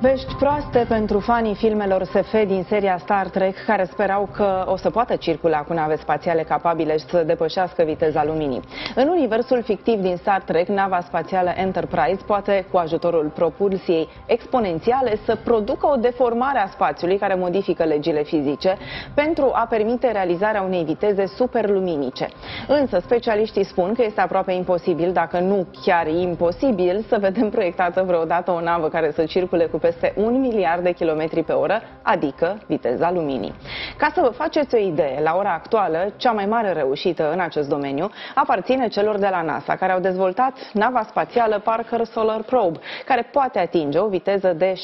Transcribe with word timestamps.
Vești 0.00 0.34
proaste 0.34 0.84
pentru 0.88 1.18
fanii 1.20 1.54
filmelor 1.54 2.04
SF 2.04 2.46
din 2.46 2.64
seria 2.68 2.98
Star 2.98 3.28
Trek, 3.28 3.64
care 3.66 3.84
sperau 3.84 4.28
că 4.32 4.64
o 4.66 4.76
să 4.76 4.90
poată 4.90 5.16
circula 5.16 5.58
cu 5.58 5.72
nave 5.72 5.96
spațiale 5.96 6.42
capabile 6.42 6.98
să 6.98 7.22
depășească 7.22 7.82
viteza 7.82 8.24
luminii. 8.24 8.60
În 8.94 9.08
universul 9.08 9.62
fictiv 9.62 10.00
din 10.00 10.16
Star 10.16 10.42
Trek, 10.42 10.68
nava 10.68 11.00
spațială 11.00 11.50
Enterprise 11.56 12.20
poate, 12.26 12.66
cu 12.70 12.76
ajutorul 12.76 13.32
propulsiei 13.34 14.08
exponențiale, 14.26 15.18
să 15.24 15.36
producă 15.44 15.86
o 15.86 15.96
deformare 15.96 16.58
a 16.58 16.66
spațiului 16.66 17.18
care 17.18 17.34
modifică 17.34 17.84
legile 17.84 18.22
fizice 18.22 18.76
pentru 19.14 19.50
a 19.52 19.66
permite 19.70 20.12
realizarea 20.12 20.62
unei 20.62 20.84
viteze 20.84 21.26
superluminice. 21.26 22.28
Însă, 22.68 22.98
specialiștii 23.04 23.64
spun 23.64 23.94
că 23.94 24.02
este 24.02 24.20
aproape 24.20 24.52
imposibil, 24.52 25.12
dacă 25.12 25.38
nu 25.38 25.66
chiar 25.84 26.06
imposibil, 26.06 27.04
să 27.08 27.18
vedem 27.20 27.50
proiectată 27.50 28.02
vreodată 28.06 28.50
o 28.50 28.60
navă 28.60 28.88
care 28.88 29.10
să 29.10 29.24
circule 29.24 29.64
cu 29.64 29.78
peste 29.88 30.12
un 30.16 30.40
miliard 30.40 30.82
de 30.82 30.92
kilometri 30.92 31.42
pe 31.42 31.52
oră, 31.52 31.82
adică 32.02 32.58
viteza 32.66 33.10
luminii. 33.10 33.54
Ca 33.96 34.10
să 34.14 34.20
vă 34.20 34.28
faceți 34.28 34.74
o 34.74 34.78
idee, 34.78 35.20
la 35.22 35.34
ora 35.36 35.52
actuală, 35.52 36.12
cea 36.16 36.32
mai 36.32 36.46
mare 36.46 36.72
reușită 36.72 37.32
în 37.32 37.40
acest 37.40 37.68
domeniu 37.68 38.10
aparține 38.34 38.88
celor 38.88 39.18
de 39.18 39.28
la 39.30 39.42
NASA, 39.42 39.76
care 39.76 39.92
au 39.92 40.00
dezvoltat 40.00 40.52
nava 40.72 41.02
spațială 41.08 41.58
Parker 41.64 42.04
Solar 42.04 42.42
Probe, 42.42 42.78
care 43.04 43.28
poate 43.32 43.58
atinge 43.58 43.98
o 43.98 44.08
viteză 44.08 44.52
de 44.52 44.72
690.000 44.72 44.78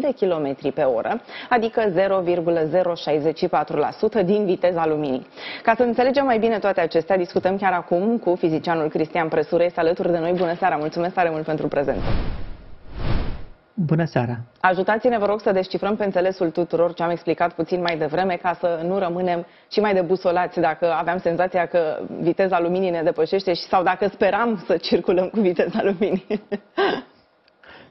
de 0.00 0.12
kilometri 0.16 0.72
pe 0.72 0.82
oră, 0.82 1.20
adică 1.48 1.82
0,064% 4.20 4.24
din 4.24 4.44
viteza 4.44 4.86
luminii. 4.86 5.26
Ca 5.62 5.74
să 5.76 5.82
înțelegem 5.82 6.24
mai 6.24 6.38
bine 6.38 6.58
toate 6.58 6.80
acestea, 6.80 7.16
discutăm 7.16 7.56
chiar 7.56 7.72
acum 7.72 8.18
cu 8.18 8.34
fizicianul 8.34 8.88
Cristian 8.88 9.28
Presură, 9.28 9.62
este 9.62 9.80
alături 9.80 10.10
de 10.12 10.18
noi. 10.18 10.32
Bună 10.32 10.54
seara, 10.54 10.76
mulțumesc 10.76 11.14
tare 11.14 11.30
mult 11.30 11.44
pentru 11.44 11.68
prezență. 11.68 12.04
Bună 13.78 14.04
seara! 14.04 14.38
Ajutați-ne, 14.60 15.18
vă 15.18 15.26
rog, 15.26 15.40
să 15.40 15.52
descifrăm 15.52 15.96
pe 15.96 16.04
înțelesul 16.04 16.50
tuturor 16.50 16.94
ce 16.94 17.02
am 17.02 17.10
explicat 17.10 17.52
puțin 17.52 17.80
mai 17.80 17.98
devreme, 17.98 18.38
ca 18.42 18.56
să 18.60 18.80
nu 18.84 18.98
rămânem 18.98 19.46
și 19.70 19.80
mai 19.80 19.94
debusolați 19.94 20.60
dacă 20.60 20.92
aveam 20.92 21.18
senzația 21.18 21.66
că 21.66 21.98
viteza 22.20 22.60
luminii 22.60 22.90
ne 22.90 23.02
depășește 23.02 23.54
și 23.54 23.62
sau 23.62 23.82
dacă 23.82 24.08
speram 24.08 24.62
să 24.66 24.76
circulăm 24.76 25.28
cu 25.28 25.40
viteza 25.40 25.82
luminii. 25.82 26.26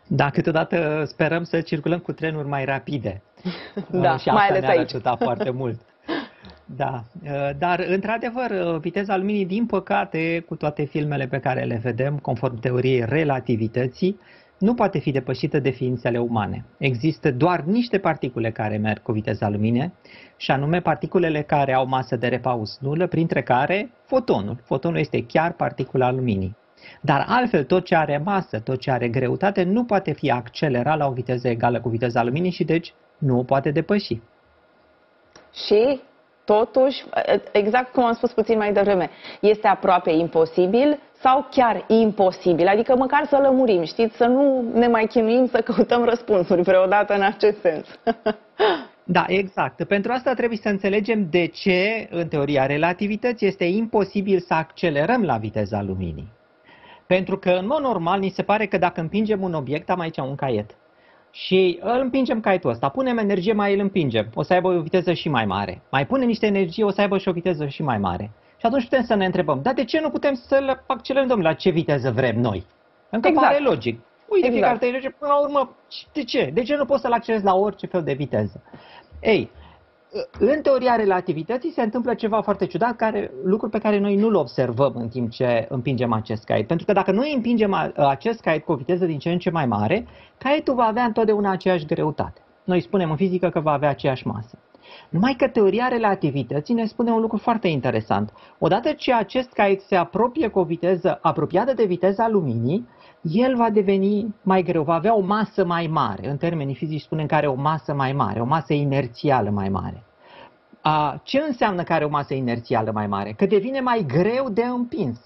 Da, 0.08 0.30
câteodată 0.30 1.04
sperăm 1.06 1.44
să 1.44 1.62
circulăm 1.62 2.00
cu 2.00 2.12
trenuri 2.12 2.48
mai 2.48 2.66
rapide. 2.66 3.22
Da, 3.92 4.18
și 4.18 4.30
mai 4.30 4.48
ales 4.48 4.62
ne-ar 4.62 4.78
aici. 4.78 4.94
ajuta 4.94 5.16
foarte 5.16 5.50
mult. 5.62 5.80
Da, 6.66 7.04
dar 7.58 7.86
într-adevăr, 7.88 8.78
viteza 8.80 9.18
luminii, 9.18 9.46
din 9.46 9.66
păcate, 9.66 10.44
cu 10.48 10.56
toate 10.56 10.84
filmele 10.84 11.26
pe 11.28 11.40
care 11.40 11.64
le 11.64 11.80
vedem, 11.84 12.18
conform 12.18 12.60
teoriei 12.60 13.06
relativității, 13.08 14.20
nu 14.58 14.74
poate 14.74 15.00
fi 15.00 15.12
depășită 15.12 15.60
de 15.60 15.70
ființele 15.70 16.20
umane. 16.20 16.66
Există 16.78 17.32
doar 17.32 17.62
niște 17.62 17.98
particule 17.98 18.52
care 18.52 18.78
merg 18.78 19.02
cu 19.02 19.12
viteza 19.12 19.50
luminii, 19.50 19.94
și 20.38 20.52
anume 20.52 20.82
particulele 20.82 21.42
care 21.42 21.74
au 21.74 21.88
masă 21.88 22.16
de 22.16 22.28
repaus 22.28 22.78
nulă, 22.82 23.08
printre 23.08 23.42
care 23.42 23.92
fotonul. 24.06 24.58
Fotonul 24.64 24.98
este 24.98 25.26
chiar 25.26 25.52
particula 25.52 26.12
luminii. 26.12 26.56
Dar 27.02 27.26
altfel, 27.28 27.64
tot 27.64 27.86
ce 27.86 27.96
are 27.96 28.18
masă, 28.18 28.60
tot 28.60 28.80
ce 28.80 28.92
are 28.92 29.08
greutate, 29.10 29.64
nu 29.64 29.84
poate 29.84 30.12
fi 30.12 30.32
accelerat 30.32 30.98
la 30.98 31.08
o 31.08 31.12
viteză 31.12 31.48
egală 31.48 31.82
cu 31.82 31.90
viteza 31.90 32.24
luminii 32.24 32.52
și 32.52 32.64
deci 32.64 32.94
nu 33.18 33.40
o 33.40 33.44
poate 33.44 33.72
depăși. 33.72 34.20
Și 35.68 36.02
totuși, 36.46 37.04
exact 37.52 37.92
cum 37.92 38.04
am 38.04 38.14
spus 38.14 38.32
puțin 38.32 38.58
mai 38.58 38.74
devreme, 38.74 39.10
este 39.40 39.68
aproape 39.68 40.12
imposibil 40.12 41.00
sau 41.22 41.48
chiar 41.52 41.86
imposibil? 41.88 42.68
Adică 42.68 42.96
măcar 42.96 43.26
să 43.26 43.38
lămurim, 43.42 43.84
știți, 43.84 44.16
să 44.16 44.26
nu 44.26 44.64
ne 44.74 44.88
mai 44.88 45.06
chinuim 45.06 45.48
să 45.48 45.62
căutăm 45.62 46.04
răspunsuri 46.04 46.62
vreodată 46.62 47.14
în 47.14 47.22
acest 47.22 47.60
sens. 47.60 47.88
Da, 49.08 49.26
exact. 49.28 49.84
Pentru 49.84 50.12
asta 50.12 50.34
trebuie 50.34 50.58
să 50.62 50.70
înțelegem 50.70 51.28
de 51.30 51.46
ce, 51.46 52.08
în 52.12 52.28
teoria 52.28 52.66
relativității, 52.66 53.48
este 53.48 53.64
imposibil 53.64 54.40
să 54.40 54.54
accelerăm 54.54 55.24
la 55.24 55.38
viteza 55.38 55.82
luminii. 55.82 56.32
Pentru 57.08 57.38
că, 57.38 57.50
în 57.50 57.66
mod 57.66 57.80
normal, 57.80 58.20
ni 58.20 58.30
se 58.30 58.44
pare 58.44 58.66
că 58.66 58.78
dacă 58.78 59.02
împingem 59.02 59.42
un 59.42 59.54
obiect, 59.54 59.90
am 59.90 60.00
aici 60.00 60.18
un 60.18 60.36
caiet, 60.36 60.76
și 61.36 61.80
îl 61.82 62.00
împingem 62.00 62.40
caietul 62.40 62.70
ăsta, 62.70 62.90
punem 62.90 63.18
energie, 63.18 63.54
mai 63.54 63.74
îl 63.74 63.80
împingem, 63.80 64.30
o 64.34 64.42
să 64.42 64.54
aibă 64.54 64.68
o 64.68 64.82
viteză 64.82 65.14
și 65.14 65.30
mai 65.30 65.46
mare. 65.46 65.82
Mai 65.92 66.06
punem 66.06 66.28
niște 66.28 66.46
energie, 66.46 66.84
o 66.84 66.92
să 66.92 67.02
aibă 67.02 67.18
și 67.18 67.28
o 67.28 67.32
viteză 67.32 67.66
și 67.66 67.84
mai 67.84 67.98
mare. 67.98 68.32
Și 68.58 68.66
atunci 68.66 68.84
putem 68.84 69.04
să 69.04 69.16
ne 69.16 69.26
întrebăm, 69.26 69.60
dar 69.62 69.74
de 69.74 69.84
ce 69.84 70.00
nu 70.00 70.10
putem 70.10 70.34
să-l 70.34 70.84
accelerăm 70.88 71.42
la 71.42 71.54
ce 71.54 71.70
viteză 71.70 72.12
vrem 72.12 72.40
noi? 72.40 72.66
Încă 73.10 73.28
exact. 73.28 73.48
pare 73.48 73.64
logic. 73.64 74.00
Uite, 74.28 74.48
exact. 74.48 74.78
fiecare 74.80 74.98
lege, 74.98 75.10
până 75.10 75.32
la 75.32 75.40
urmă, 75.40 75.76
de 76.14 76.24
ce? 76.24 76.52
De 76.54 76.62
ce 76.62 76.76
nu 76.76 76.86
poți 76.86 77.02
să-l 77.02 77.12
accelerezi 77.12 77.46
la 77.46 77.56
orice 77.56 77.86
fel 77.86 78.04
de 78.04 78.14
viteză? 78.14 78.62
Ei, 79.22 79.52
în 80.40 80.62
teoria 80.62 80.96
relativității 80.96 81.72
se 81.72 81.82
întâmplă 81.82 82.14
ceva 82.14 82.42
foarte 82.42 82.66
ciudat, 82.66 82.96
care, 82.96 83.32
lucruri 83.44 83.72
pe 83.72 83.80
care 83.80 84.00
noi 84.00 84.16
nu-l 84.16 84.36
observăm 84.36 84.94
în 84.96 85.08
timp 85.08 85.30
ce 85.30 85.66
împingem 85.70 86.14
acest 86.14 86.44
caiet. 86.44 86.68
Pentru 86.68 86.86
că 86.86 86.94
dacă 86.94 87.12
noi 87.12 87.34
împingem 87.36 87.94
acest 87.96 88.42
caiet 88.42 88.64
cu 88.64 88.72
o 88.72 88.76
viteză 88.76 89.06
din 89.06 89.20
ce 89.20 89.30
în 89.30 89.40
ce 89.40 89.50
mai 89.50 89.66
mare, 89.66 90.08
caietul 90.38 90.76
va 90.76 90.84
avea 90.84 91.04
întotdeauna 91.04 91.52
aceeași 91.52 91.86
greutate. 91.86 92.42
Noi 92.64 92.82
spunem 92.82 93.10
în 93.10 93.16
fizică 93.16 93.50
că 93.50 93.60
va 93.60 93.72
avea 93.72 93.90
aceeași 93.90 94.28
masă. 94.28 94.58
Numai 95.10 95.34
că 95.38 95.48
teoria 95.48 95.88
relativității 95.88 96.74
ne 96.74 96.86
spune 96.86 97.12
un 97.12 97.22
lucru 97.22 97.38
foarte 97.38 97.68
interesant. 97.68 98.34
Odată 98.60 98.92
ce 98.92 99.14
acest 99.14 99.52
caiet 99.52 99.82
se 99.82 99.96
apropie 99.96 100.48
cu 100.48 100.60
o 100.60 100.64
viteză 100.64 101.20
apropiată 101.22 101.74
de 101.74 101.86
viteza 101.86 102.28
luminii, 102.28 102.88
el 103.32 103.56
va 103.56 103.70
deveni 103.70 104.36
mai 104.42 104.64
greu, 104.64 104.84
va 104.84 104.94
avea 104.94 105.16
o 105.16 105.20
masă 105.20 105.66
mai 105.66 105.88
mare. 105.88 106.30
În 106.30 106.38
termenii 106.38 106.76
fizici 106.76 107.02
spunem 107.02 107.26
că 107.26 107.36
are 107.36 107.48
o 107.48 107.54
masă 107.54 107.94
mai 107.94 108.14
mare, 108.14 108.40
o 108.40 108.46
masă 108.46 108.74
inerțială 108.74 109.50
mai 109.50 109.70
mare. 109.70 110.04
A, 110.82 111.22
ce 111.24 111.44
înseamnă 111.48 111.84
că 111.84 111.94
are 111.94 112.06
o 112.06 112.10
masă 112.10 112.34
inerțială 112.34 112.92
mai 112.94 113.08
mare? 113.08 113.32
Că 113.32 113.46
devine 113.46 113.80
mai 113.80 114.06
greu 114.08 114.50
de 114.50 114.64
împins. 114.64 115.20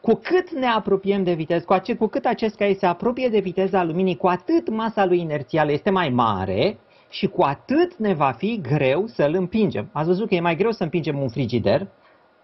Cu 0.00 0.14
cât 0.22 0.50
ne 0.50 0.66
apropiem 0.66 1.24
de 1.24 1.32
viteză, 1.32 1.64
cu, 1.64 1.72
ace- 1.72 1.96
cu 1.96 2.06
cât 2.06 2.24
acest 2.24 2.56
caiet 2.56 2.78
se 2.78 2.86
apropie 2.86 3.28
de 3.28 3.38
viteza 3.38 3.84
luminii, 3.84 4.16
cu 4.16 4.26
atât 4.26 4.70
masa 4.70 5.04
lui 5.04 5.20
inerțială 5.20 5.72
este 5.72 5.90
mai 5.90 6.08
mare 6.08 6.78
și 7.10 7.26
cu 7.26 7.42
atât 7.42 7.96
ne 7.96 8.14
va 8.14 8.30
fi 8.30 8.60
greu 8.60 9.06
să-l 9.06 9.34
împingem. 9.34 9.88
Ați 9.92 10.06
văzut 10.06 10.28
că 10.28 10.34
e 10.34 10.40
mai 10.40 10.56
greu 10.56 10.70
să 10.70 10.82
împingem 10.82 11.18
un 11.18 11.28
frigider 11.28 11.88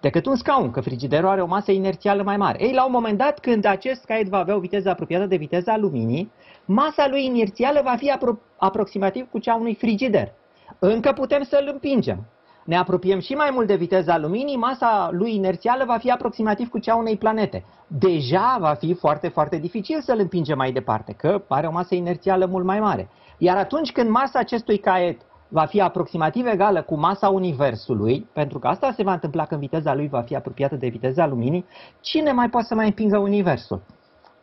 decât 0.00 0.26
un 0.26 0.36
scaun, 0.36 0.70
că 0.70 0.80
frigiderul 0.80 1.28
are 1.28 1.42
o 1.42 1.46
masă 1.46 1.72
inerțială 1.72 2.22
mai 2.22 2.36
mare. 2.36 2.64
Ei, 2.64 2.72
la 2.72 2.84
un 2.84 2.92
moment 2.92 3.18
dat, 3.18 3.38
când 3.38 3.64
acest 3.64 4.04
caiet 4.04 4.28
va 4.28 4.38
avea 4.38 4.56
o 4.56 4.58
viteză 4.58 4.90
apropiată 4.90 5.26
de 5.26 5.36
viteza 5.36 5.76
luminii, 5.76 6.32
masa 6.64 7.08
lui 7.08 7.24
inerțială 7.24 7.80
va 7.84 7.94
fi 7.96 8.12
apro- 8.12 8.56
aproximativ 8.56 9.30
cu 9.30 9.38
cea 9.38 9.54
unui 9.54 9.74
frigider. 9.74 10.32
Încă 10.78 11.12
putem 11.12 11.42
să-l 11.42 11.70
împingem. 11.72 12.26
Ne 12.64 12.76
apropiem 12.76 13.20
și 13.20 13.32
mai 13.34 13.50
mult 13.52 13.66
de 13.66 13.74
viteza 13.74 14.18
luminii, 14.18 14.56
masa 14.56 15.08
lui 15.12 15.34
inerțială 15.34 15.84
va 15.84 15.98
fi 15.98 16.10
aproximativ 16.10 16.68
cu 16.68 16.78
cea 16.78 16.94
unei 16.94 17.16
planete. 17.16 17.64
Deja 17.86 18.56
va 18.60 18.74
fi 18.74 18.94
foarte, 18.94 19.28
foarte 19.28 19.56
dificil 19.56 20.00
să-l 20.00 20.18
împingem 20.18 20.56
mai 20.56 20.72
departe, 20.72 21.12
că 21.12 21.42
are 21.48 21.66
o 21.66 21.70
masă 21.70 21.94
inerțială 21.94 22.46
mult 22.46 22.64
mai 22.64 22.80
mare. 22.80 23.08
Iar 23.38 23.56
atunci 23.56 23.92
când 23.92 24.10
masa 24.10 24.38
acestui 24.38 24.78
caiet 24.78 25.20
va 25.48 25.64
fi 25.64 25.80
aproximativ 25.80 26.46
egală 26.46 26.82
cu 26.82 26.94
masa 26.94 27.28
Universului, 27.28 28.26
pentru 28.32 28.58
că 28.58 28.66
asta 28.66 28.92
se 28.96 29.02
va 29.02 29.12
întâmpla 29.12 29.46
când 29.46 29.60
viteza 29.60 29.94
lui 29.94 30.08
va 30.08 30.22
fi 30.22 30.36
apropiată 30.36 30.74
de 30.76 30.88
viteza 30.88 31.26
luminii, 31.26 31.66
cine 32.00 32.32
mai 32.32 32.48
poate 32.48 32.66
să 32.66 32.74
mai 32.74 32.86
împingă 32.86 33.18
Universul? 33.18 33.82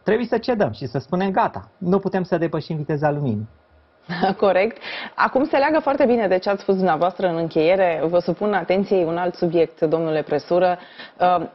Trebuie 0.03 0.27
să 0.27 0.37
cedăm 0.37 0.71
și 0.71 0.85
să 0.85 0.97
spunem 0.97 1.31
gata, 1.31 1.69
nu 1.77 1.99
putem 1.99 2.23
să 2.23 2.37
depășim 2.37 2.77
viteza 2.77 3.11
luminii. 3.11 3.47
Corect. 4.37 4.77
Acum 5.15 5.45
se 5.45 5.57
leagă 5.57 5.79
foarte 5.79 6.05
bine 6.05 6.27
de 6.27 6.37
ce 6.37 6.49
ați 6.49 6.61
spus 6.61 6.75
dumneavoastră 6.75 7.27
în 7.27 7.35
încheiere. 7.35 8.01
Vă 8.05 8.19
supun 8.19 8.53
atenției 8.53 9.03
un 9.03 9.17
alt 9.17 9.35
subiect, 9.35 9.81
domnule 9.81 10.21
Presură. 10.21 10.77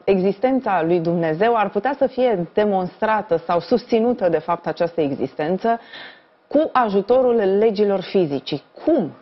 Existența 0.05 0.83
lui 0.83 1.01
Dumnezeu 1.01 1.57
ar 1.57 1.69
putea 1.69 1.95
să 1.99 2.07
fie 2.07 2.49
demonstrată 2.55 3.37
sau 3.37 3.61
susținută 3.61 4.29
de 4.29 4.39
fapt 4.39 4.67
această 4.67 5.01
existență 5.01 5.81
cu 6.47 6.71
ajutorul 6.73 7.35
legilor 7.35 8.01
fizicii. 8.01 8.63
Cum? 8.85 9.13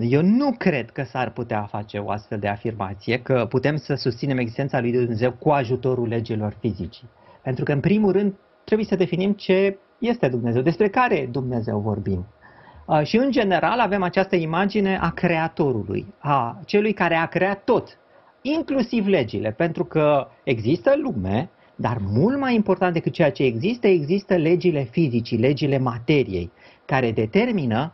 Eu 0.00 0.22
nu 0.22 0.54
cred 0.58 0.90
că 0.90 1.02
s-ar 1.02 1.30
putea 1.30 1.62
face 1.62 1.98
o 1.98 2.10
astfel 2.10 2.38
de 2.38 2.48
afirmație, 2.48 3.18
că 3.18 3.46
putem 3.48 3.76
să 3.76 3.94
susținem 3.94 4.38
existența 4.38 4.80
lui 4.80 4.92
Dumnezeu 4.92 5.32
cu 5.32 5.50
ajutorul 5.50 6.08
legilor 6.08 6.56
fizicii. 6.60 7.08
Pentru 7.42 7.64
că, 7.64 7.72
în 7.72 7.80
primul 7.80 8.12
rând, 8.12 8.34
trebuie 8.64 8.86
să 8.86 8.96
definim 8.96 9.32
ce 9.32 9.78
este 9.98 10.28
Dumnezeu, 10.28 10.62
despre 10.62 10.88
care 10.88 11.28
Dumnezeu 11.30 11.78
vorbim. 11.78 12.26
Și, 13.02 13.16
în 13.16 13.30
general, 13.30 13.80
avem 13.80 14.02
această 14.02 14.36
imagine 14.36 14.98
a 15.00 15.10
Creatorului, 15.10 16.14
a 16.18 16.60
celui 16.66 16.92
care 16.92 17.14
a 17.14 17.26
creat 17.26 17.64
tot, 17.64 17.98
inclusiv 18.42 19.06
legile, 19.06 19.50
pentru 19.50 19.84
că 19.84 20.28
există 20.44 20.92
lume, 21.02 21.50
dar 21.76 21.96
mult 22.00 22.38
mai 22.38 22.54
important 22.54 22.92
decât 22.92 23.12
ceea 23.12 23.30
ce 23.30 23.42
există, 23.42 23.86
există 23.86 24.34
legile 24.34 24.82
fizicii, 24.82 25.38
legile 25.38 25.78
materiei, 25.78 26.50
care 26.84 27.12
determină 27.12 27.92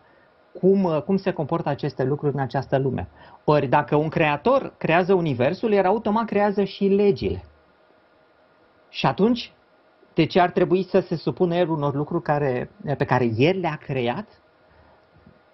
cum, 0.58 1.02
cum 1.06 1.16
se 1.16 1.32
comportă 1.32 1.68
aceste 1.68 2.04
lucruri 2.04 2.34
în 2.34 2.40
această 2.40 2.78
lume. 2.78 3.08
Ori 3.44 3.66
dacă 3.66 3.96
un 3.96 4.08
creator 4.08 4.74
creează 4.78 5.14
universul, 5.14 5.72
el 5.72 5.84
automat 5.86 6.24
creează 6.24 6.64
și 6.64 6.84
legile. 6.84 7.44
Și 8.88 9.06
atunci 9.06 9.52
De 10.14 10.26
ce 10.26 10.40
ar 10.40 10.50
trebui 10.50 10.84
să 10.84 11.00
se 11.00 11.16
supună 11.16 11.56
el 11.56 11.68
unor 11.68 11.94
lucruri 11.94 12.22
care, 12.22 12.70
pe 12.98 13.04
care 13.04 13.30
el 13.36 13.58
le-a 13.60 13.76
creat? 13.76 14.26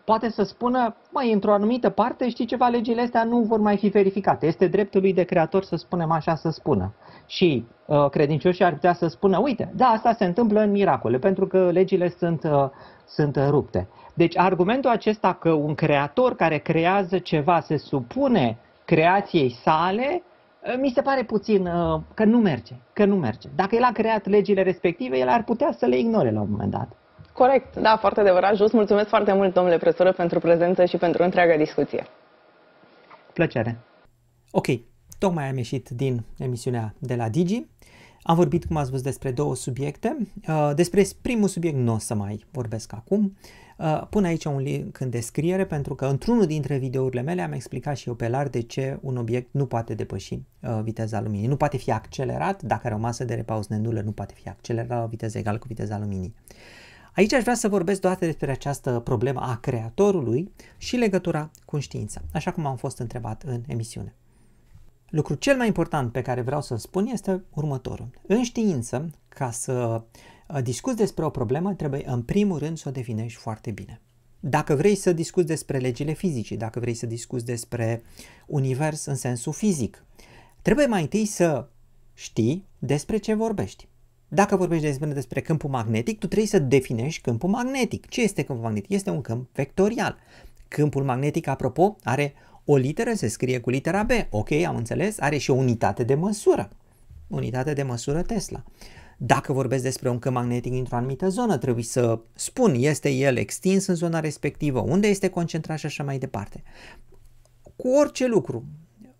Poate 0.06 0.30
să 0.30 0.42
spună, 0.42 0.96
mai 1.10 1.32
într-o 1.32 1.52
anumită 1.52 1.90
parte, 1.90 2.28
știi 2.28 2.44
ceva, 2.44 2.68
legile 2.68 3.00
astea 3.00 3.24
nu 3.24 3.40
vor 3.40 3.60
mai 3.60 3.76
fi 3.76 3.88
verificate. 3.88 4.46
Este 4.46 4.66
dreptul 4.66 5.00
lui 5.00 5.12
de 5.12 5.22
creator 5.22 5.64
să 5.64 5.76
spunem 5.76 6.10
așa 6.10 6.34
să 6.34 6.50
spună. 6.50 6.92
Și 7.26 7.64
uh, 7.86 8.08
credincioșii 8.10 8.64
ar 8.64 8.72
putea 8.72 8.92
să 8.92 9.06
spună, 9.06 9.38
uite, 9.38 9.72
da, 9.76 9.86
asta 9.86 10.12
se 10.12 10.24
întâmplă 10.24 10.60
în 10.60 10.70
miracole, 10.70 11.18
pentru 11.18 11.46
că 11.46 11.70
legile 11.70 12.08
sunt, 12.18 12.44
uh, 12.44 12.68
sunt 13.06 13.36
rupte. 13.48 13.88
Deci 14.14 14.38
argumentul 14.38 14.90
acesta 14.90 15.32
că 15.32 15.50
un 15.50 15.74
creator 15.74 16.36
care 16.36 16.58
creează 16.58 17.18
ceva 17.18 17.60
se 17.60 17.76
supune 17.76 18.58
creației 18.84 19.50
sale, 19.50 20.22
uh, 20.66 20.74
mi 20.80 20.92
se 20.94 21.02
pare 21.02 21.22
puțin 21.22 21.66
uh, 21.66 22.00
că 22.14 22.24
nu 22.24 22.38
merge, 22.38 22.74
că 22.92 23.04
nu 23.04 23.16
merge. 23.16 23.48
Dacă 23.54 23.74
el 23.74 23.82
a 23.82 23.92
creat 23.92 24.26
legile 24.26 24.62
respective, 24.62 25.18
el 25.18 25.28
ar 25.28 25.44
putea 25.44 25.72
să 25.78 25.86
le 25.86 25.98
ignore 25.98 26.30
la 26.30 26.40
un 26.40 26.48
moment 26.50 26.70
dat. 26.70 26.88
Corect, 27.36 27.76
da, 27.76 27.96
foarte 28.00 28.20
adevărat. 28.20 28.56
Just 28.56 28.72
mulțumesc 28.72 29.08
foarte 29.08 29.32
mult, 29.32 29.54
domnule 29.54 29.78
profesor, 29.78 30.12
pentru 30.12 30.38
prezență 30.38 30.84
și 30.84 30.96
pentru 30.96 31.22
întreaga 31.22 31.56
discuție. 31.56 32.06
Plăcere. 33.32 33.78
Ok, 34.50 34.66
tocmai 35.18 35.48
am 35.48 35.56
ieșit 35.56 35.88
din 35.88 36.24
emisiunea 36.38 36.94
de 36.98 37.14
la 37.14 37.28
Digi. 37.28 37.64
Am 38.22 38.36
vorbit, 38.36 38.64
cum 38.64 38.76
ați 38.76 38.90
văzut, 38.90 39.04
despre 39.04 39.30
două 39.30 39.54
subiecte. 39.54 40.16
Uh, 40.48 40.70
despre 40.74 41.04
primul 41.22 41.48
subiect 41.48 41.76
nu 41.76 41.92
o 41.92 41.98
să 41.98 42.14
mai 42.14 42.44
vorbesc 42.50 42.92
acum. 42.92 43.36
Uh, 43.78 44.02
pun 44.10 44.24
aici 44.24 44.44
un 44.44 44.58
link 44.58 45.00
în 45.00 45.10
descriere 45.10 45.64
pentru 45.66 45.94
că 45.94 46.06
într-unul 46.06 46.46
dintre 46.46 46.76
videourile 46.76 47.22
mele 47.22 47.42
am 47.42 47.52
explicat 47.52 47.96
și 47.96 48.08
eu 48.08 48.14
pe 48.14 48.28
larg 48.28 48.50
de 48.50 48.60
ce 48.60 48.98
un 49.00 49.16
obiect 49.16 49.48
nu 49.52 49.66
poate 49.66 49.94
depăși 49.94 50.34
uh, 50.34 50.80
viteza 50.82 51.20
luminii. 51.20 51.46
Nu 51.46 51.56
poate 51.56 51.76
fi 51.76 51.92
accelerat, 51.92 52.62
dacă 52.62 52.82
are 52.84 52.94
o 52.94 52.98
masă 52.98 53.24
de 53.24 53.34
repaus 53.34 53.66
nenulă, 53.66 54.00
nu 54.00 54.12
poate 54.12 54.34
fi 54.36 54.48
accelerat 54.48 54.88
la 54.88 55.02
o 55.02 55.06
viteză 55.06 55.38
egală 55.38 55.58
cu 55.58 55.66
viteza 55.66 55.98
luminii. 55.98 56.34
Aici 57.16 57.32
aș 57.32 57.42
vrea 57.42 57.54
să 57.54 57.68
vorbesc 57.68 58.00
doar 58.00 58.16
despre 58.16 58.50
această 58.50 59.00
problemă 59.00 59.40
a 59.40 59.56
creatorului 59.56 60.52
și 60.76 60.96
legătura 60.96 61.50
cu 61.64 61.78
știința, 61.78 62.20
așa 62.32 62.52
cum 62.52 62.66
am 62.66 62.76
fost 62.76 62.98
întrebat 62.98 63.42
în 63.42 63.62
emisiune. 63.66 64.14
Lucrul 65.08 65.36
cel 65.36 65.56
mai 65.56 65.66
important 65.66 66.12
pe 66.12 66.22
care 66.22 66.40
vreau 66.40 66.62
să-l 66.62 66.78
spun 66.78 67.06
este 67.06 67.44
următorul. 67.54 68.10
În 68.26 68.42
știință, 68.42 69.10
ca 69.28 69.50
să 69.50 70.02
uh, 70.48 70.62
discuți 70.62 70.96
despre 70.96 71.24
o 71.24 71.30
problemă, 71.30 71.74
trebuie 71.74 72.02
în 72.06 72.22
primul 72.22 72.58
rând 72.58 72.78
să 72.78 72.88
o 72.88 72.92
definești 72.92 73.38
foarte 73.38 73.70
bine. 73.70 74.00
Dacă 74.40 74.74
vrei 74.74 74.94
să 74.94 75.12
discuți 75.12 75.46
despre 75.46 75.78
legile 75.78 76.12
fizicii, 76.12 76.56
dacă 76.56 76.80
vrei 76.80 76.94
să 76.94 77.06
discuți 77.06 77.44
despre 77.44 78.02
univers 78.46 79.04
în 79.04 79.14
sensul 79.14 79.52
fizic, 79.52 80.04
trebuie 80.62 80.86
mai 80.86 81.02
întâi 81.02 81.24
să 81.24 81.68
știi 82.14 82.66
despre 82.78 83.16
ce 83.16 83.34
vorbești. 83.34 83.88
Dacă 84.28 84.56
vorbești 84.56 84.84
despre, 84.84 85.06
despre 85.12 85.40
câmpul 85.40 85.70
magnetic, 85.70 86.18
tu 86.18 86.26
trebuie 86.26 86.48
să 86.48 86.58
definești 86.58 87.20
câmpul 87.20 87.48
magnetic. 87.48 88.08
Ce 88.08 88.22
este 88.22 88.42
câmpul 88.42 88.64
magnetic? 88.64 88.90
Este 88.90 89.10
un 89.10 89.20
câmp 89.20 89.48
vectorial. 89.54 90.16
Câmpul 90.68 91.04
magnetic, 91.04 91.46
apropo, 91.46 91.96
are 92.02 92.34
o 92.64 92.76
literă, 92.76 93.12
se 93.14 93.28
scrie 93.28 93.60
cu 93.60 93.70
litera 93.70 94.02
B. 94.02 94.10
Ok, 94.30 94.52
am 94.52 94.76
înțeles, 94.76 95.20
are 95.20 95.36
și 95.36 95.50
o 95.50 95.54
unitate 95.54 96.04
de 96.04 96.14
măsură. 96.14 96.68
Unitate 97.26 97.72
de 97.72 97.82
măsură 97.82 98.22
Tesla. 98.22 98.64
Dacă 99.18 99.52
vorbesc 99.52 99.82
despre 99.82 100.08
un 100.08 100.18
câmp 100.18 100.34
magnetic 100.34 100.72
într-o 100.72 100.96
anumită 100.96 101.28
zonă, 101.28 101.58
trebuie 101.58 101.84
să 101.84 102.20
spun, 102.34 102.74
este 102.78 103.10
el 103.10 103.36
extins 103.36 103.86
în 103.86 103.94
zona 103.94 104.20
respectivă, 104.20 104.80
unde 104.80 105.08
este 105.08 105.28
concentrat 105.28 105.78
și 105.78 105.86
așa 105.86 106.04
mai 106.04 106.18
departe. 106.18 106.62
Cu 107.76 107.88
orice 107.88 108.26
lucru, 108.26 108.64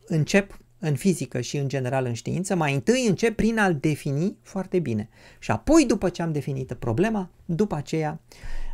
încep 0.07 0.59
în 0.79 0.95
fizică 0.95 1.41
și 1.41 1.57
în 1.57 1.69
general 1.69 2.05
în 2.05 2.13
știință, 2.13 2.55
mai 2.55 2.75
întâi 2.75 3.07
încep 3.09 3.37
prin 3.37 3.59
a-l 3.59 3.77
defini 3.81 4.37
foarte 4.43 4.79
bine. 4.79 5.09
Și 5.39 5.51
apoi, 5.51 5.85
după 5.87 6.09
ce 6.09 6.23
am 6.23 6.33
definit 6.33 6.73
problema, 6.73 7.31
după 7.45 7.75
aceea 7.75 8.21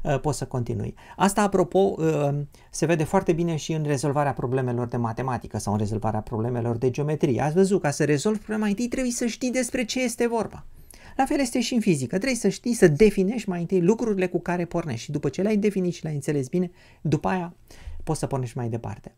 uh, 0.02 0.20
pot 0.20 0.34
să 0.34 0.44
continui. 0.44 0.94
Asta, 1.16 1.43
apropo, 1.43 1.78
uh, 1.78 2.28
se 2.70 2.87
vede 2.87 3.04
foarte 3.04 3.32
bine 3.32 3.56
și 3.56 3.72
în 3.72 3.84
rezolvarea 3.84 4.32
problemelor 4.32 4.87
de 4.87 4.96
matematică 4.96 5.58
sau 5.58 5.72
în 5.72 5.78
rezolvarea 5.78 6.20
problemelor 6.20 6.76
de 6.76 6.90
geometrie. 6.90 7.40
Ați 7.40 7.54
văzut, 7.54 7.81
ca 7.81 7.90
să 7.90 8.05
rezolvi 8.05 8.38
problema, 8.38 8.60
mai 8.60 8.70
întâi 8.70 8.88
trebuie 8.88 9.12
să 9.12 9.26
știi 9.26 9.50
despre 9.50 9.84
ce 9.84 10.02
este 10.02 10.26
vorba. 10.26 10.66
La 11.16 11.25
fel 11.25 11.40
este 11.40 11.60
și 11.60 11.75
în 11.75 11.81
fizică. 11.81 12.16
Trebuie 12.16 12.38
să 12.38 12.48
știi, 12.48 12.75
să 12.75 12.88
definești 12.88 13.48
mai 13.48 13.60
întâi 13.60 13.81
lucrurile 13.81 14.26
cu 14.26 14.40
care 14.40 14.64
pornești 14.64 15.05
și 15.05 15.10
după 15.10 15.28
ce 15.28 15.43
le-ai 15.43 15.56
definit 15.56 15.94
și 15.94 16.02
le-ai 16.02 16.14
înțeles 16.14 16.48
bine, 16.48 16.70
după 17.00 17.28
aia 17.28 17.55
poți 18.05 18.19
să 18.19 18.26
pornești 18.26 18.56
mai 18.56 18.69
departe. 18.69 19.14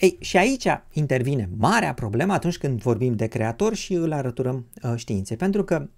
Ei, 0.00 0.16
și 0.20 0.36
aici 0.36 0.66
intervine 0.92 1.48
marea 1.56 1.94
problemă 1.94 2.32
atunci 2.32 2.58
când 2.58 2.80
vorbim 2.80 3.14
de 3.14 3.26
creator 3.26 3.74
și 3.74 3.92
îl 3.92 4.12
arăturăm 4.12 4.66
uh, 4.82 4.92
științei, 4.96 5.36
pentru 5.36 5.64
că 5.64 5.88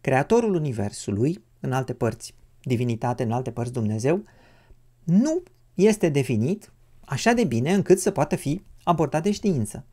creatorul 0.00 0.54
universului, 0.54 1.44
în 1.60 1.72
alte 1.72 1.92
părți 1.92 2.34
divinitate, 2.62 3.22
în 3.22 3.30
alte 3.32 3.50
părți 3.50 3.72
Dumnezeu, 3.72 4.24
nu 5.04 5.42
este 5.74 6.08
definit 6.08 6.72
așa 7.00 7.32
de 7.32 7.44
bine 7.44 7.72
încât 7.72 8.00
să 8.00 8.10
poată 8.10 8.36
fi 8.36 8.62
abordat 8.82 9.22
de 9.22 9.30
știință. 9.30 9.84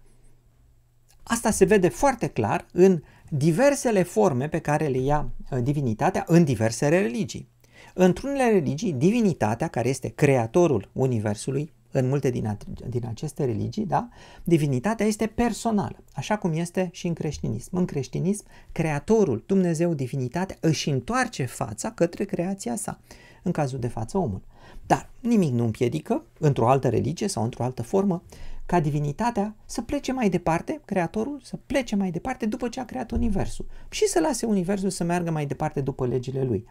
Asta 1.24 1.52
se 1.52 1.66
vede 1.66 1.88
foarte 1.88 2.28
clar 2.28 2.66
în 2.72 3.02
diversele 3.30 4.04
forme 4.04 4.48
pe 4.50 4.60
care 4.60 4.88
le 4.88 5.00
ia 5.00 5.32
uh, 5.52 5.60
divinitatea 5.64 6.24
în 6.28 6.44
diverse 6.44 6.88
religii. 6.88 7.50
Într-unele 7.94 8.50
religii, 8.52 8.94
divinitatea, 8.94 9.68
care 9.68 9.90
este 9.90 10.08
creatorul 10.08 10.90
universului, 10.94 11.72
în 11.92 12.08
multe 12.08 12.30
din, 12.30 12.58
din 12.90 13.06
aceste 13.08 13.46
religii, 13.46 13.86
da, 13.86 14.10
divinitatea 14.44 15.06
este 15.06 15.26
personală, 15.28 16.04
așa 16.14 16.38
cum 16.38 16.54
este 16.54 16.90
și 16.92 17.08
în 17.08 17.14
creștinism. 17.14 17.76
În 17.76 17.86
creștinism, 17.86 18.46
creatorul, 18.72 19.44
Dumnezeu, 19.46 19.94
divinitatea, 19.94 20.58
își 20.60 20.90
întoarce 20.90 21.46
fața 21.46 21.92
către 21.92 22.24
creația 22.24 22.76
sa, 22.76 23.00
în 23.44 23.52
cazul 23.52 23.80
de 23.80 23.88
față 23.88 24.18
omul. 24.18 24.42
Dar 24.88 25.10
nimic 25.20 25.52
nu 25.52 25.64
împiedică, 25.64 26.24
într-o 26.40 26.70
altă 26.70 26.90
religie 26.90 27.28
sau 27.28 27.44
într-o 27.44 27.64
altă 27.64 27.82
formă, 27.82 28.24
ca 28.66 28.80
divinitatea 28.80 29.56
să 29.66 29.82
plece 29.82 30.12
mai 30.12 30.30
departe, 30.30 30.82
creatorul 30.86 31.40
să 31.44 31.58
plece 31.66 31.96
mai 31.96 32.12
departe 32.12 32.46
după 32.46 32.70
ce 32.70 32.80
a 32.80 32.86
creat 32.86 33.12
universul 33.12 33.66
și 33.90 34.08
să 34.08 34.20
lase 34.20 34.46
universul 34.46 34.90
să 34.90 35.04
meargă 35.04 35.32
mai 35.32 35.46
departe 35.46 35.82
după 35.82 36.08
legile 36.08 36.44
lui. 36.44 36.66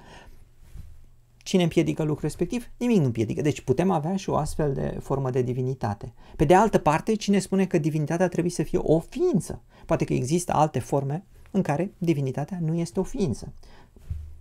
Cine 1.49 1.63
împiedică 1.63 2.03
lucrul 2.03 2.23
respectiv? 2.23 2.71
Nimic 2.77 2.99
nu 2.99 3.05
împiedică. 3.05 3.43
Deci 3.43 3.61
putem 3.61 3.91
avea 3.91 4.17
și 4.17 4.31
o 4.31 4.37
astfel 4.37 4.73
de 4.73 4.99
formă 5.01 5.31
de 5.31 5.43
divinitate. 5.43 6.13
Pe 6.37 6.45
de 6.45 6.55
altă 6.55 6.79
parte, 6.79 7.15
cine 7.15 7.39
spune 7.39 7.67
că 7.67 7.79
divinitatea 7.79 8.29
trebuie 8.29 8.53
să 8.53 8.63
fie 8.63 8.79
o 8.83 8.99
ființă? 8.99 9.63
Poate 9.87 10.05
că 10.05 10.13
există 10.13 10.53
alte 10.53 10.79
forme 10.79 11.25
în 11.51 11.63
care 11.63 11.93
divinitatea 11.99 12.59
nu 12.61 12.75
este 12.75 13.01
o 13.01 13.03
ființă. 13.03 13.53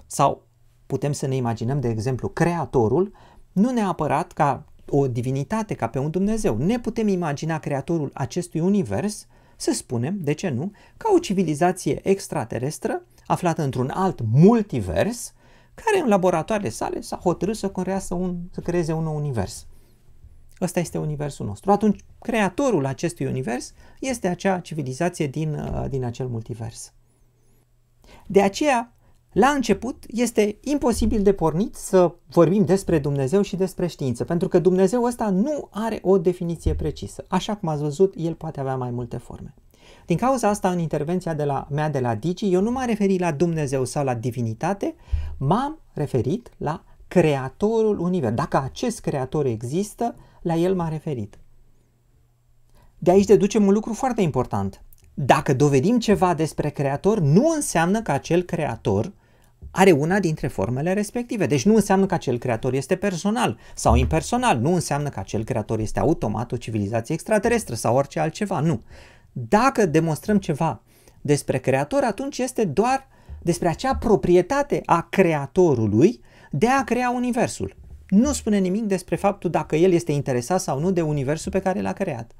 Sau 0.06 0.48
putem 0.86 1.12
să 1.12 1.28
ne 1.28 1.36
imaginăm, 1.36 1.80
de 1.80 1.90
exemplu, 1.90 2.28
creatorul, 2.28 3.12
nu 3.52 3.72
neapărat 3.72 4.32
ca 4.32 4.66
o 4.90 5.08
divinitate, 5.08 5.74
ca 5.74 5.88
pe 5.88 6.00
un 6.00 6.10
Dumnezeu. 6.10 6.58
Ne 6.58 6.80
putem 6.80 7.08
imagina 7.08 7.60
creatorul 7.60 8.12
acestui 8.14 8.60
univers, 8.60 9.28
să 9.56 9.72
spunem, 9.74 10.18
de 10.20 10.34
ce 10.34 10.50
nu, 10.50 10.72
ca 10.98 11.12
o 11.16 11.20
civilizație 11.20 12.10
extraterestră 12.10 13.02
aflată 13.26 13.62
într-un 13.62 13.90
alt 13.90 14.22
multivers, 14.32 15.34
care 15.84 16.00
în 16.04 16.08
laboratoarele 16.08 16.70
sale 16.70 17.02
s-a 17.02 17.16
hotărât 17.18 17.56
să, 17.56 17.70
creează 17.70 18.14
un, 18.14 18.38
să 18.52 18.60
creeze 18.60 18.94
un 18.94 19.04
nou 19.04 19.16
univers. 19.16 19.68
Ăsta 20.62 20.80
este 20.80 20.98
universul 20.98 21.46
nostru. 21.46 21.72
Atunci, 21.72 22.04
creatorul 22.20 22.86
acestui 22.86 23.26
univers 23.26 23.74
este 24.00 24.28
acea 24.28 24.60
civilizație 24.60 25.28
din, 25.28 25.54
uh, 25.54 25.86
din 25.90 26.04
acel 26.04 26.28
multivers. 26.28 26.94
De 28.28 28.42
aceea, 28.42 28.96
la 29.32 29.48
început, 29.48 30.04
este 30.08 30.58
imposibil 30.62 31.24
de 31.24 31.34
pornit 31.34 31.76
să 31.76 32.16
vorbim 32.30 32.66
despre 32.66 33.00
Dumnezeu 33.00 33.42
și 33.42 33.56
despre 33.56 33.88
știință, 33.88 34.24
pentru 34.24 34.48
că 34.48 34.60
Dumnezeu 34.60 35.04
ăsta 35.04 35.30
nu 35.30 35.68
are 35.72 36.00
o 36.02 36.18
definiție 36.18 36.76
precisă. 36.76 37.26
Așa 37.28 37.56
cum 37.56 37.70
ați 37.70 37.82
văzut, 37.82 38.14
el 38.18 38.34
poate 38.34 38.60
avea 38.60 38.76
mai 38.76 38.92
multe 38.92 39.18
forme. 39.18 39.54
Din 40.06 40.18
cauza 40.18 40.48
asta, 40.48 40.70
în 40.70 40.80
intervenția 40.80 41.34
de 41.34 41.44
la, 41.44 41.68
mea 41.70 41.90
de 41.90 42.00
la 42.00 42.16
Digi, 42.16 42.54
eu 42.54 42.62
nu 42.62 42.72
m-am 42.72 42.86
referit 42.86 43.20
la 43.20 43.32
Dumnezeu 43.32 43.86
sau 43.86 44.04
la 44.04 44.14
divinitate, 44.14 44.96
m-am 45.38 45.80
referit 45.94 46.50
la 46.58 46.84
creatorul 47.08 48.00
univers. 48.00 48.36
Dacă 48.36 48.62
acest 48.64 49.00
creator 49.00 49.46
există, 49.46 50.16
la 50.42 50.56
el 50.56 50.76
m-am 50.76 50.90
referit. 50.90 51.38
De 52.98 53.12
aici 53.12 53.26
deducem 53.26 53.66
un 53.66 53.74
lucru 53.74 53.94
foarte 53.94 54.22
important. 54.22 54.82
Dacă 55.14 55.54
dovedim 55.54 56.00
ceva 56.00 56.34
despre 56.34 56.70
creator, 56.70 57.20
nu 57.20 57.52
înseamnă 57.56 58.02
că 58.02 58.12
acel 58.12 58.42
creator 58.42 59.14
are 59.72 59.92
una 59.92 60.20
dintre 60.20 60.48
formele 60.48 60.94
respective. 60.94 61.46
Deci 61.46 61.66
nu 61.66 61.76
înseamnă 61.76 62.06
că 62.06 62.14
acel 62.14 62.38
creator 62.38 62.74
este 62.74 62.96
personal 62.96 63.58
sau 63.76 63.96
impersonal, 63.96 64.58
nu 64.60 64.74
înseamnă 64.74 65.10
că 65.10 65.20
acel 65.20 65.44
creator 65.44 65.80
este 65.80 66.00
automat 66.00 66.52
o 66.52 66.58
civilizație 66.58 67.14
extraterestră 67.14 67.76
sau 67.76 67.96
orice 67.96 68.20
altceva, 68.20 68.60
nu. 68.60 68.82
Dacă 69.40 69.86
demonstrăm 69.86 70.38
ceva 70.38 70.82
despre 71.22 71.58
creator, 71.58 72.04
atunci 72.04 72.38
este 72.38 72.66
doar 72.66 73.08
despre 73.42 73.68
acea 73.68 73.96
proprietate 73.96 74.82
a 74.86 75.08
creatorului 75.10 76.22
de 76.52 76.68
a 76.68 76.84
crea 76.84 77.10
universul. 77.10 77.76
Nu 78.10 78.34
spune 78.34 78.58
nimic 78.58 78.84
despre 78.84 79.16
faptul 79.16 79.50
dacă 79.50 79.76
el 79.76 79.92
este 79.92 80.12
interesat 80.12 80.62
sau 80.62 80.80
nu 80.80 80.92
de 80.92 81.02
universul 81.02 81.52
pe 81.52 81.60
care 81.60 81.82
l-a 81.82 81.94
creat. 81.94 82.32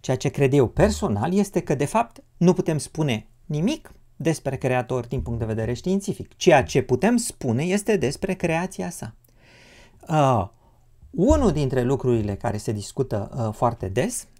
Ceea 0.00 0.16
ce 0.16 0.28
cred 0.28 0.52
eu 0.52 0.68
personal 0.68 1.34
este 1.34 1.60
că, 1.60 1.74
de 1.74 1.84
fapt, 1.84 2.22
nu 2.36 2.52
putem 2.52 2.78
spune 2.78 3.26
nimic 3.44 3.92
despre 4.16 4.56
Creator 4.56 5.06
din 5.06 5.20
punct 5.20 5.38
de 5.38 5.44
vedere 5.44 5.72
științific. 5.72 6.36
Ceea 6.36 6.62
ce 6.62 6.82
putem 6.82 7.16
spune 7.16 7.62
este 7.62 7.96
despre 7.96 8.34
creația 8.34 8.90
sa. 8.90 9.14
Uh, 10.08 10.48
unul 11.10 11.52
dintre 11.52 11.82
lucrurile 11.82 12.34
care 12.34 12.56
se 12.56 12.72
discută 12.72 13.30
uh, 13.36 13.54
foarte 13.54 13.88
des 13.88 14.22
uh, 14.22 14.35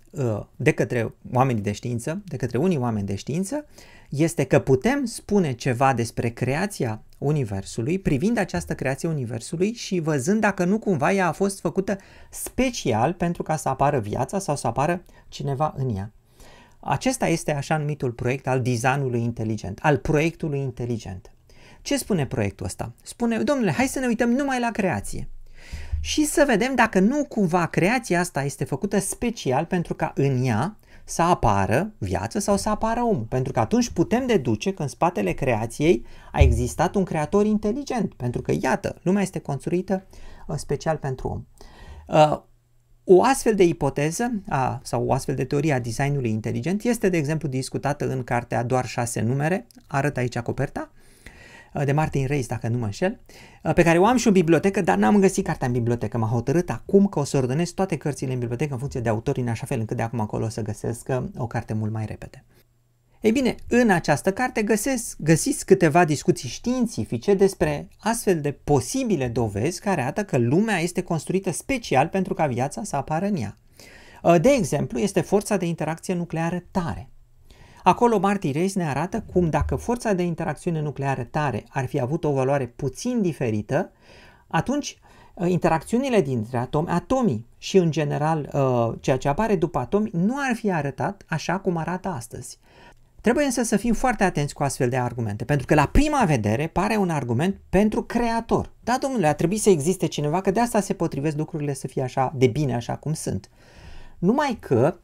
de 0.56 0.72
către 0.72 1.14
oamenii 1.32 1.62
de 1.62 1.72
știință, 1.72 2.22
de 2.24 2.36
către 2.36 2.58
unii 2.58 2.76
oameni 2.76 3.06
de 3.06 3.14
știință, 3.14 3.66
este 4.08 4.44
că 4.44 4.58
putem 4.58 5.04
spune 5.04 5.52
ceva 5.52 5.94
despre 5.94 6.28
creația 6.28 7.02
Universului, 7.18 7.98
privind 7.98 8.38
această 8.38 8.74
creație 8.74 9.08
Universului 9.08 9.72
și 9.72 10.00
văzând 10.00 10.40
dacă 10.40 10.64
nu 10.64 10.78
cumva 10.78 11.12
ea 11.12 11.26
a 11.28 11.32
fost 11.32 11.60
făcută 11.60 11.96
special 12.30 13.12
pentru 13.12 13.42
ca 13.42 13.56
să 13.56 13.68
apară 13.68 13.98
viața 13.98 14.38
sau 14.38 14.56
să 14.56 14.66
apară 14.66 15.02
cineva 15.28 15.74
în 15.76 15.96
ea. 15.96 16.12
Acesta 16.80 17.26
este 17.26 17.54
așa 17.54 17.76
numitul 17.76 18.12
proiect 18.12 18.46
al 18.46 18.62
designului 18.62 19.22
inteligent, 19.22 19.78
al 19.82 19.96
proiectului 19.96 20.58
inteligent. 20.58 21.30
Ce 21.82 21.96
spune 21.96 22.26
proiectul 22.26 22.66
ăsta? 22.66 22.92
Spune, 23.02 23.38
domnule, 23.38 23.70
hai 23.70 23.86
să 23.86 23.98
ne 23.98 24.06
uităm 24.06 24.30
numai 24.30 24.60
la 24.60 24.70
creație 24.70 25.28
și 26.06 26.24
să 26.24 26.44
vedem 26.46 26.74
dacă 26.74 27.00
nu 27.00 27.24
cumva 27.24 27.66
creația 27.66 28.20
asta 28.20 28.42
este 28.42 28.64
făcută 28.64 28.98
special 28.98 29.64
pentru 29.64 29.94
ca 29.94 30.12
în 30.14 30.44
ea 30.44 30.76
să 31.04 31.22
apară 31.22 31.92
viață 31.98 32.38
sau 32.38 32.56
să 32.56 32.68
apară 32.68 33.02
om. 33.02 33.26
Pentru 33.26 33.52
că 33.52 33.60
atunci 33.60 33.90
putem 33.90 34.26
deduce 34.26 34.72
că 34.72 34.82
în 34.82 34.88
spatele 34.88 35.32
creației 35.32 36.04
a 36.32 36.40
existat 36.40 36.94
un 36.94 37.04
creator 37.04 37.46
inteligent. 37.46 38.14
Pentru 38.14 38.42
că, 38.42 38.52
iată, 38.60 38.98
lumea 39.02 39.22
este 39.22 39.38
construită 39.38 40.06
uh, 40.46 40.56
special 40.56 40.96
pentru 40.96 41.28
om. 41.28 41.44
Uh, 42.18 42.40
o 43.04 43.22
astfel 43.22 43.54
de 43.54 43.64
ipoteză 43.64 44.42
a, 44.48 44.80
sau 44.82 45.06
o 45.06 45.12
astfel 45.12 45.34
de 45.34 45.44
teorie 45.44 45.72
a 45.72 45.80
designului 45.80 46.30
inteligent 46.30 46.82
este, 46.82 47.08
de 47.08 47.16
exemplu, 47.16 47.48
discutată 47.48 48.08
în 48.08 48.24
cartea 48.24 48.62
Doar 48.62 48.86
șase 48.86 49.20
numere, 49.20 49.66
arăt 49.86 50.16
aici 50.16 50.38
coperta, 50.38 50.90
Uh, 50.90 51.05
de 51.84 51.92
Martin 51.92 52.26
Reis, 52.26 52.46
dacă 52.46 52.68
nu 52.68 52.78
mă 52.78 52.84
înșel, 52.84 53.20
uh, 53.62 53.74
pe 53.74 53.82
care 53.82 53.98
o 53.98 54.06
am 54.06 54.16
și 54.16 54.26
în 54.26 54.32
bibliotecă, 54.32 54.80
dar 54.80 54.96
n-am 54.96 55.20
găsit 55.20 55.44
cartea 55.44 55.66
în 55.66 55.72
bibliotecă. 55.72 56.18
M-a 56.18 56.28
hotărât 56.28 56.70
acum 56.70 57.06
că 57.06 57.18
o 57.18 57.24
să 57.24 57.36
ordonez 57.36 57.70
toate 57.70 57.96
cărțile 57.96 58.32
în 58.32 58.38
bibliotecă 58.38 58.72
în 58.72 58.78
funcție 58.78 59.00
de 59.00 59.08
autori, 59.08 59.40
în 59.40 59.48
așa 59.48 59.66
fel 59.66 59.78
încât 59.78 59.96
de 59.96 60.02
acum 60.02 60.20
acolo 60.20 60.44
o 60.44 60.48
să 60.48 60.62
găsesc 60.62 61.08
uh, 61.08 61.22
o 61.36 61.46
carte 61.46 61.72
mult 61.72 61.92
mai 61.92 62.04
repede. 62.06 62.44
Ei 63.20 63.32
bine, 63.32 63.54
în 63.68 63.90
această 63.90 64.32
carte 64.32 64.62
găsesc, 64.62 65.16
găsiți 65.18 65.64
câteva 65.64 66.04
discuții 66.04 66.48
științifice 66.48 67.34
despre 67.34 67.88
astfel 67.98 68.40
de 68.40 68.52
posibile 68.52 69.28
dovezi 69.28 69.80
care 69.80 70.00
arată 70.00 70.24
că 70.24 70.38
lumea 70.38 70.78
este 70.78 71.02
construită 71.02 71.50
special 71.50 72.08
pentru 72.08 72.34
ca 72.34 72.46
viața 72.46 72.82
să 72.82 72.96
apară 72.96 73.26
în 73.26 73.36
ea. 73.36 73.58
De 74.38 74.48
exemplu, 74.48 74.98
este 74.98 75.20
forța 75.20 75.56
de 75.56 75.66
interacție 75.66 76.14
nucleară 76.14 76.64
tare. 76.70 77.10
Acolo 77.86 78.18
Marty 78.18 78.50
Reis 78.50 78.74
ne 78.74 78.88
arată 78.88 79.24
cum 79.32 79.50
dacă 79.50 79.76
forța 79.76 80.12
de 80.12 80.22
interacțiune 80.22 80.80
nucleară 80.80 81.24
tare 81.24 81.64
ar 81.68 81.86
fi 81.86 82.00
avut 82.00 82.24
o 82.24 82.32
valoare 82.32 82.66
puțin 82.66 83.22
diferită, 83.22 83.92
atunci 84.46 84.98
uh, 85.34 85.50
interacțiunile 85.50 86.20
dintre 86.20 86.58
atomi, 86.58 86.88
atomii 86.88 87.46
și 87.58 87.76
în 87.76 87.90
general 87.90 88.50
uh, 88.52 88.94
ceea 89.00 89.16
ce 89.16 89.28
apare 89.28 89.56
după 89.56 89.78
atomi 89.78 90.10
nu 90.12 90.34
ar 90.48 90.54
fi 90.54 90.72
arătat 90.72 91.24
așa 91.28 91.58
cum 91.58 91.76
arată 91.76 92.08
astăzi. 92.08 92.58
Trebuie 93.20 93.44
însă 93.44 93.62
să 93.62 93.76
fim 93.76 93.94
foarte 93.94 94.24
atenți 94.24 94.54
cu 94.54 94.62
astfel 94.62 94.88
de 94.88 94.96
argumente, 94.96 95.44
pentru 95.44 95.66
că 95.66 95.74
la 95.74 95.86
prima 95.86 96.24
vedere 96.24 96.66
pare 96.66 96.96
un 96.96 97.10
argument 97.10 97.56
pentru 97.68 98.02
creator. 98.02 98.72
Da, 98.80 98.98
domnule, 99.00 99.26
a 99.26 99.34
trebuit 99.34 99.60
să 99.60 99.70
existe 99.70 100.06
cineva, 100.06 100.40
că 100.40 100.50
de 100.50 100.60
asta 100.60 100.80
se 100.80 100.92
potrivesc 100.92 101.36
lucrurile 101.36 101.74
să 101.74 101.86
fie 101.86 102.02
așa 102.02 102.32
de 102.36 102.46
bine, 102.46 102.74
așa 102.74 102.96
cum 102.96 103.12
sunt. 103.12 103.50
Numai 104.18 104.56
că 104.60 104.96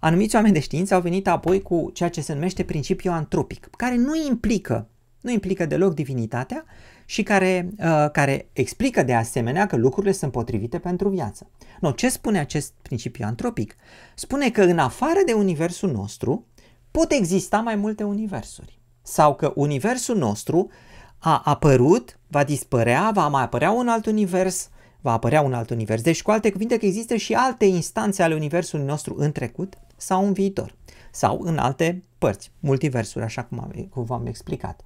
Anumiți 0.00 0.34
oameni 0.34 0.54
de 0.54 0.60
știință 0.60 0.94
au 0.94 1.00
venit 1.00 1.28
apoi 1.28 1.62
cu 1.62 1.90
ceea 1.94 2.08
ce 2.08 2.20
se 2.20 2.32
numește 2.32 2.64
principiul 2.64 3.14
antropic, 3.14 3.68
care 3.76 3.96
nu 3.96 4.14
implică, 4.28 4.88
nu 5.20 5.30
implică 5.30 5.66
deloc 5.66 5.94
divinitatea 5.94 6.64
și 7.04 7.22
care, 7.22 7.68
uh, 7.78 8.10
care 8.12 8.48
explică 8.52 9.02
de 9.02 9.14
asemenea 9.14 9.66
că 9.66 9.76
lucrurile 9.76 10.12
sunt 10.12 10.32
potrivite 10.32 10.78
pentru 10.78 11.08
viață. 11.08 11.50
No, 11.80 11.90
ce 11.90 12.08
spune 12.08 12.38
acest 12.38 12.72
principiu 12.82 13.24
antropic? 13.26 13.76
Spune 14.14 14.50
că 14.50 14.62
în 14.62 14.78
afară 14.78 15.18
de 15.26 15.32
universul 15.32 15.90
nostru 15.90 16.46
pot 16.90 17.12
exista 17.12 17.58
mai 17.60 17.76
multe 17.76 18.02
universuri. 18.02 18.80
Sau 19.02 19.34
că 19.34 19.52
universul 19.54 20.16
nostru 20.16 20.70
a 21.18 21.42
apărut, 21.44 22.18
va 22.26 22.44
dispărea, 22.44 23.10
va 23.14 23.28
mai 23.28 23.42
apărea 23.42 23.70
un 23.70 23.88
alt 23.88 24.06
univers, 24.06 24.68
va 25.00 25.12
apărea 25.12 25.40
un 25.40 25.52
alt 25.52 25.70
univers. 25.70 26.02
Deci, 26.02 26.22
cu 26.22 26.30
alte 26.30 26.50
cuvinte, 26.50 26.76
că 26.76 26.86
există 26.86 27.16
și 27.16 27.34
alte 27.34 27.64
instanțe 27.64 28.22
ale 28.22 28.34
universului 28.34 28.84
nostru 28.84 29.14
în 29.18 29.32
trecut 29.32 29.74
sau 29.98 30.26
în 30.26 30.32
viitor 30.32 30.76
sau 31.10 31.40
în 31.42 31.58
alte 31.58 32.02
părți, 32.18 32.50
multiversuri, 32.60 33.24
așa 33.24 33.44
cum, 33.44 33.58
am, 33.60 33.88
cum 33.90 34.04
v-am 34.04 34.26
explicat. 34.26 34.80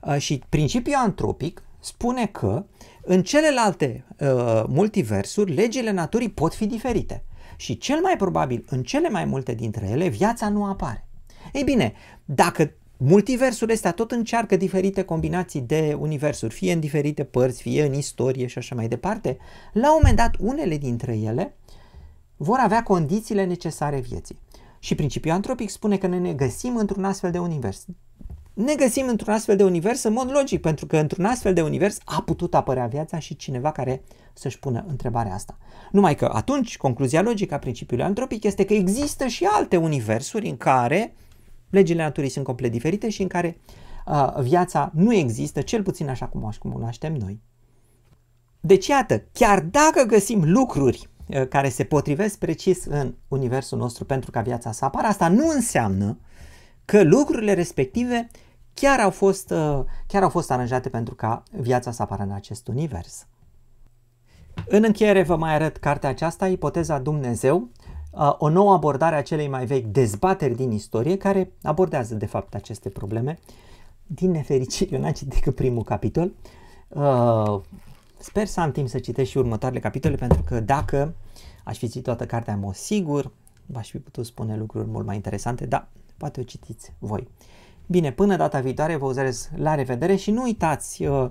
Uh, 0.00 0.16
și 0.18 0.42
principiul 0.48 0.96
antropic 0.96 1.62
spune 1.80 2.26
că 2.26 2.64
în 3.02 3.22
celelalte 3.22 4.04
uh, 4.20 4.64
multiversuri 4.66 5.54
legile 5.54 5.90
naturii 5.90 6.30
pot 6.30 6.54
fi 6.54 6.66
diferite 6.66 7.24
și 7.56 7.78
cel 7.78 8.00
mai 8.00 8.16
probabil 8.16 8.64
în 8.68 8.82
cele 8.82 9.08
mai 9.08 9.24
multe 9.24 9.54
dintre 9.54 9.88
ele 9.90 10.08
viața 10.08 10.48
nu 10.48 10.64
apare. 10.64 11.06
Ei 11.52 11.64
bine, 11.64 11.92
dacă 12.24 12.72
multiversul 12.96 13.70
ăsta 13.70 13.90
tot 13.90 14.10
încearcă 14.10 14.56
diferite 14.56 15.02
combinații 15.02 15.60
de 15.60 15.96
universuri, 16.00 16.54
fie 16.54 16.72
în 16.72 16.80
diferite 16.80 17.24
părți, 17.24 17.62
fie 17.62 17.84
în 17.84 17.94
istorie 17.94 18.46
și 18.46 18.58
așa 18.58 18.74
mai 18.74 18.88
departe, 18.88 19.38
la 19.72 19.88
un 19.88 19.98
moment 20.00 20.16
dat 20.16 20.36
unele 20.38 20.76
dintre 20.76 21.16
ele 21.16 21.54
vor 22.36 22.58
avea 22.60 22.82
condițiile 22.82 23.44
necesare 23.44 24.00
vieții. 24.00 24.38
Și 24.84 24.94
principiul 24.94 25.34
antropic 25.34 25.70
spune 25.70 25.96
că 25.96 26.06
noi 26.06 26.18
ne 26.18 26.32
găsim 26.32 26.76
într-un 26.76 27.04
astfel 27.04 27.30
de 27.30 27.38
univers. 27.38 27.86
Ne 28.54 28.74
găsim 28.74 29.08
într-un 29.08 29.32
astfel 29.32 29.56
de 29.56 29.64
univers 29.64 30.02
în 30.02 30.12
mod 30.12 30.30
logic, 30.30 30.60
pentru 30.60 30.86
că 30.86 30.96
într-un 30.96 31.24
astfel 31.24 31.54
de 31.54 31.62
univers 31.62 31.98
a 32.04 32.22
putut 32.22 32.54
apărea 32.54 32.86
viața 32.86 33.18
și 33.18 33.36
cineva 33.36 33.72
care 33.72 34.02
să-și 34.32 34.58
pună 34.58 34.84
întrebarea 34.88 35.34
asta. 35.34 35.58
Numai 35.90 36.14
că 36.14 36.30
atunci 36.32 36.76
concluzia 36.76 37.22
logică 37.22 37.54
a 37.54 37.58
principiului 37.58 38.04
antropic 38.04 38.44
este 38.44 38.64
că 38.64 38.74
există 38.74 39.26
și 39.26 39.44
alte 39.44 39.76
universuri 39.76 40.48
în 40.48 40.56
care 40.56 41.14
legile 41.70 42.02
naturii 42.02 42.30
sunt 42.30 42.44
complet 42.44 42.70
diferite 42.70 43.08
și 43.08 43.22
în 43.22 43.28
care 43.28 43.60
uh, 44.06 44.40
viața 44.40 44.90
nu 44.94 45.14
există, 45.14 45.60
cel 45.60 45.82
puțin 45.82 46.08
așa 46.08 46.26
cum 46.26 46.42
o 46.42 46.68
cunoaștem 46.68 47.14
noi. 47.14 47.40
Deci 48.60 48.86
iată, 48.86 49.24
chiar 49.32 49.60
dacă 49.60 50.02
găsim 50.06 50.42
lucruri 50.44 51.08
Uh, 51.13 51.13
care 51.48 51.68
se 51.68 51.84
potrivesc 51.84 52.38
precis 52.38 52.84
în 52.84 53.14
universul 53.28 53.78
nostru 53.78 54.04
pentru 54.04 54.30
ca 54.30 54.40
viața 54.40 54.72
să 54.72 54.84
apară, 54.84 55.06
asta 55.06 55.28
nu 55.28 55.48
înseamnă 55.48 56.18
că 56.84 57.02
lucrurile 57.02 57.52
respective 57.52 58.30
chiar 58.74 59.00
au 59.00 59.10
fost, 59.10 59.50
uh, 59.50 59.80
chiar 60.06 60.22
au 60.22 60.28
fost 60.28 60.50
aranjate 60.50 60.88
pentru 60.88 61.14
ca 61.14 61.42
viața 61.50 61.90
să 61.90 62.02
apară 62.02 62.22
în 62.22 62.30
acest 62.30 62.68
univers. 62.68 63.26
În 64.66 64.82
încheiere 64.84 65.22
vă 65.22 65.36
mai 65.36 65.54
arăt 65.54 65.76
cartea 65.76 66.08
aceasta, 66.08 66.48
Ipoteza 66.48 66.98
Dumnezeu, 66.98 67.68
uh, 68.10 68.34
o 68.38 68.48
nouă 68.48 68.72
abordare 68.72 69.16
a 69.16 69.22
celei 69.22 69.48
mai 69.48 69.66
vechi 69.66 69.84
dezbateri 69.84 70.54
din 70.54 70.70
istorie 70.70 71.16
care 71.16 71.52
abordează 71.62 72.14
de 72.14 72.26
fapt 72.26 72.54
aceste 72.54 72.88
probleme. 72.88 73.38
Din 74.06 74.30
nefericire, 74.30 74.94
eu 74.94 75.00
n-am 75.00 75.12
citit 75.12 75.34
decât 75.34 75.54
primul 75.54 75.82
capitol. 75.82 76.32
Sper 78.18 78.46
să 78.46 78.60
am 78.60 78.72
timp 78.72 78.88
să 78.88 78.98
citesc 78.98 79.30
și 79.30 79.38
următoarele 79.38 79.80
capitole, 79.80 80.16
pentru 80.16 80.42
că 80.42 80.60
dacă 80.60 81.14
aș 81.64 81.78
fi 81.78 81.86
citit 81.86 82.02
toată 82.02 82.26
cartea 82.26 82.54
în 82.54 82.60
mod 82.60 82.74
sigur, 82.74 83.32
v-aș 83.66 83.90
fi 83.90 83.98
putut 83.98 84.26
spune 84.26 84.56
lucruri 84.56 84.88
mult 84.88 85.06
mai 85.06 85.14
interesante, 85.14 85.66
dar 85.66 85.88
poate 86.16 86.40
o 86.40 86.42
citiți 86.42 86.92
voi. 86.98 87.28
Bine, 87.86 88.12
până 88.12 88.36
data 88.36 88.60
viitoare 88.60 88.96
vă 88.96 89.06
urez 89.06 89.50
la 89.56 89.74
revedere 89.74 90.16
și 90.16 90.30
nu 90.30 90.42
uitați 90.42 91.04
uh, 91.04 91.30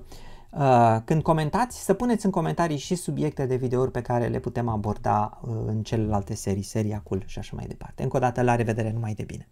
uh, 0.50 0.98
când 1.06 1.22
comentați 1.22 1.84
să 1.84 1.94
puneți 1.94 2.26
în 2.26 2.32
comentarii 2.32 2.78
și 2.78 2.96
subiecte 2.96 3.46
de 3.46 3.56
videouri 3.56 3.92
pe 3.92 4.02
care 4.02 4.28
le 4.28 4.40
putem 4.40 4.68
aborda 4.68 5.40
uh, 5.42 5.50
în 5.66 5.84
celelalte 5.84 6.36
serii, 6.36 6.62
seria 6.62 7.02
Cool 7.04 7.24
și 7.26 7.40
așa 7.40 7.56
mai 7.56 7.66
departe. 7.68 8.04
Încă 8.04 8.18
o 8.18 8.20
dată 8.20 8.42
la 8.42 8.56
revedere, 8.56 8.92
numai 8.92 9.14
de 9.14 9.24
bine! 9.24 9.48